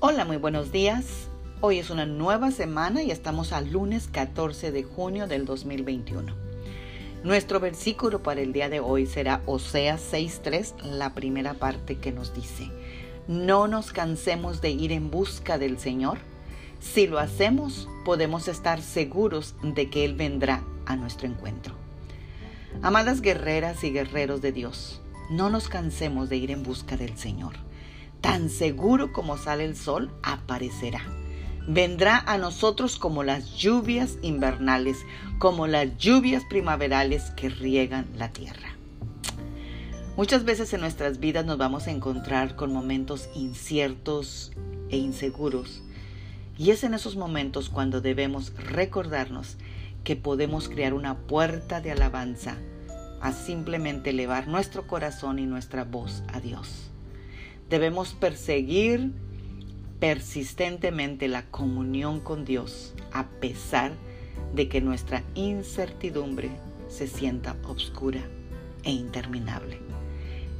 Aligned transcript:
Hola, 0.00 0.24
muy 0.24 0.36
buenos 0.36 0.70
días. 0.70 1.26
Hoy 1.60 1.80
es 1.80 1.90
una 1.90 2.06
nueva 2.06 2.52
semana 2.52 3.02
y 3.02 3.10
estamos 3.10 3.52
al 3.52 3.72
lunes 3.72 4.06
14 4.06 4.70
de 4.70 4.84
junio 4.84 5.26
del 5.26 5.44
2021. 5.44 6.36
Nuestro 7.24 7.58
versículo 7.58 8.22
para 8.22 8.40
el 8.40 8.52
día 8.52 8.68
de 8.68 8.78
hoy 8.78 9.06
será 9.06 9.42
Oseas 9.44 10.00
6.3, 10.12 10.82
la 10.84 11.14
primera 11.14 11.54
parte 11.54 11.96
que 11.96 12.12
nos 12.12 12.32
dice, 12.32 12.70
no 13.26 13.66
nos 13.66 13.90
cansemos 13.90 14.60
de 14.60 14.70
ir 14.70 14.92
en 14.92 15.10
busca 15.10 15.58
del 15.58 15.80
Señor. 15.80 16.18
Si 16.78 17.08
lo 17.08 17.18
hacemos, 17.18 17.88
podemos 18.04 18.46
estar 18.46 18.80
seguros 18.80 19.56
de 19.64 19.90
que 19.90 20.04
Él 20.04 20.14
vendrá 20.14 20.62
a 20.86 20.94
nuestro 20.94 21.26
encuentro. 21.26 21.74
Amadas 22.82 23.20
guerreras 23.20 23.82
y 23.82 23.90
guerreros 23.90 24.42
de 24.42 24.52
Dios, 24.52 25.00
no 25.28 25.50
nos 25.50 25.68
cansemos 25.68 26.28
de 26.28 26.36
ir 26.36 26.52
en 26.52 26.62
busca 26.62 26.96
del 26.96 27.18
Señor 27.18 27.67
tan 28.20 28.50
seguro 28.50 29.12
como 29.12 29.36
sale 29.36 29.64
el 29.64 29.76
sol, 29.76 30.10
aparecerá. 30.22 31.02
Vendrá 31.66 32.18
a 32.26 32.38
nosotros 32.38 32.96
como 32.96 33.24
las 33.24 33.56
lluvias 33.56 34.18
invernales, 34.22 35.04
como 35.38 35.66
las 35.66 35.98
lluvias 35.98 36.44
primaverales 36.44 37.30
que 37.32 37.50
riegan 37.50 38.06
la 38.16 38.30
tierra. 38.30 38.78
Muchas 40.16 40.44
veces 40.44 40.72
en 40.72 40.80
nuestras 40.80 41.20
vidas 41.20 41.44
nos 41.44 41.58
vamos 41.58 41.86
a 41.86 41.90
encontrar 41.90 42.56
con 42.56 42.72
momentos 42.72 43.28
inciertos 43.34 44.50
e 44.88 44.96
inseguros. 44.96 45.82
Y 46.56 46.70
es 46.70 46.82
en 46.82 46.94
esos 46.94 47.14
momentos 47.14 47.68
cuando 47.68 48.00
debemos 48.00 48.52
recordarnos 48.56 49.58
que 50.02 50.16
podemos 50.16 50.68
crear 50.68 50.94
una 50.94 51.18
puerta 51.18 51.80
de 51.80 51.92
alabanza 51.92 52.56
a 53.20 53.32
simplemente 53.32 54.10
elevar 54.10 54.48
nuestro 54.48 54.86
corazón 54.86 55.38
y 55.38 55.46
nuestra 55.46 55.84
voz 55.84 56.22
a 56.32 56.40
Dios. 56.40 56.90
Debemos 57.68 58.14
perseguir 58.14 59.12
persistentemente 60.00 61.28
la 61.28 61.42
comunión 61.50 62.20
con 62.20 62.44
Dios 62.44 62.94
a 63.12 63.26
pesar 63.26 63.92
de 64.54 64.68
que 64.68 64.80
nuestra 64.80 65.22
incertidumbre 65.34 66.50
se 66.88 67.06
sienta 67.06 67.56
oscura 67.64 68.22
e 68.84 68.92
interminable. 68.92 69.78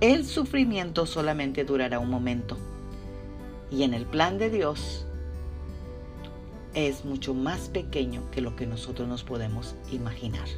El 0.00 0.26
sufrimiento 0.26 1.06
solamente 1.06 1.64
durará 1.64 1.98
un 1.98 2.10
momento 2.10 2.58
y 3.70 3.84
en 3.84 3.94
el 3.94 4.04
plan 4.04 4.38
de 4.38 4.50
Dios 4.50 5.06
es 6.74 7.04
mucho 7.04 7.34
más 7.34 7.68
pequeño 7.68 8.30
que 8.30 8.40
lo 8.40 8.56
que 8.56 8.66
nosotros 8.66 9.08
nos 9.08 9.24
podemos 9.24 9.74
imaginar. 9.90 10.48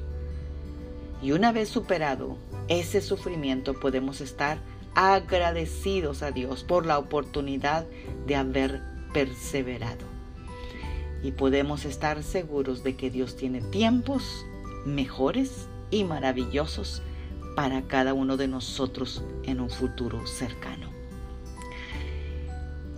Y 1.23 1.33
una 1.33 1.53
vez 1.53 1.69
superado 1.69 2.37
ese 2.69 3.01
sufrimiento 3.01 3.75
podemos 3.75 4.21
estar 4.21 4.59
agradecidos 4.95 6.23
a 6.23 6.31
Dios 6.31 6.65
por 6.65 6.87
la 6.87 6.99
oportunidad 6.99 7.87
de 8.27 8.37
haber 8.37 8.83
perseverado. 9.13 10.07
Y 11.23 11.33
podemos 11.33 11.85
estar 11.85 12.23
seguros 12.23 12.83
de 12.83 12.97
que 12.97 13.11
Dios 13.11 13.37
tiene 13.37 13.61
tiempos 13.61 14.45
mejores 14.85 15.69
y 15.91 16.05
maravillosos 16.05 17.03
para 17.55 17.83
cada 17.83 18.15
uno 18.15 18.37
de 18.37 18.49
nosotros 18.49 19.23
en 19.45 19.61
un 19.61 19.71
futuro 19.71 20.27
cercano. 20.27 20.91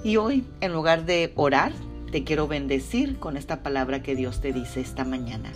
Y 0.02 0.16
hoy, 0.16 0.44
en 0.60 0.72
lugar 0.72 1.06
de 1.06 1.32
orar, 1.34 1.72
te 2.12 2.24
quiero 2.24 2.46
bendecir 2.46 3.18
con 3.18 3.36
esta 3.36 3.62
palabra 3.62 4.02
que 4.02 4.14
Dios 4.14 4.40
te 4.40 4.52
dice 4.52 4.80
esta 4.80 5.04
mañana. 5.04 5.52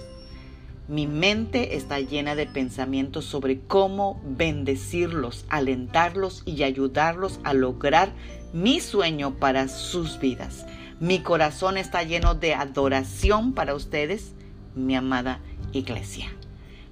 Mi 0.88 1.06
mente 1.06 1.76
está 1.76 2.00
llena 2.00 2.34
de 2.34 2.46
pensamientos 2.46 3.26
sobre 3.26 3.60
cómo 3.60 4.22
bendecirlos, 4.24 5.44
alentarlos 5.50 6.42
y 6.46 6.62
ayudarlos 6.62 7.40
a 7.44 7.52
lograr 7.52 8.10
mi 8.54 8.80
sueño 8.80 9.34
para 9.34 9.68
sus 9.68 10.18
vidas. 10.18 10.64
Mi 10.98 11.18
corazón 11.20 11.76
está 11.76 12.04
lleno 12.04 12.34
de 12.34 12.54
adoración 12.54 13.52
para 13.52 13.74
ustedes, 13.74 14.32
mi 14.74 14.96
amada 14.96 15.40
iglesia. 15.72 16.32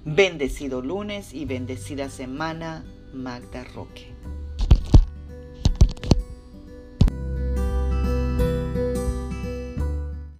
Bendecido 0.05 0.83
lunes 0.83 1.33
y 1.33 1.45
bendecida 1.45 2.11
semana, 2.11 2.85
Magda 3.13 3.63
Roque. 3.63 4.13